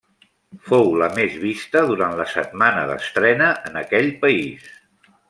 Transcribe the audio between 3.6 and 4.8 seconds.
en aquell país.